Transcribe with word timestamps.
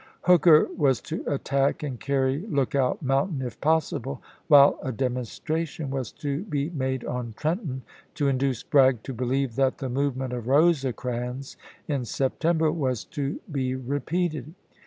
Hooker 0.23 0.67
was 0.75 0.99
to 1.01 1.23
attack 1.27 1.83
and 1.83 1.99
carry 1.99 2.39
Lookout 2.47 3.03
Moun 3.03 3.27
tain, 3.37 3.45
if 3.45 3.61
possible, 3.61 4.19
while 4.47 4.79
a 4.81 4.91
demonstration 4.91 5.91
was 5.91 6.11
to 6.13 6.41
be 6.45 6.71
made 6.71 7.05
on 7.05 7.35
Trenton, 7.37 7.83
to 8.15 8.27
induce 8.27 8.63
Bragg 8.63 9.03
to 9.03 9.13
believe 9.13 9.55
that 9.57 9.77
the 9.77 9.89
movement 9.89 10.33
of 10.33 10.45
Eosecrans 10.45 11.55
in 11.87 12.03
September 12.05 12.71
was 12.71 13.03
to 13.13 13.41
be 13.51 13.75
repeated. 13.75 14.55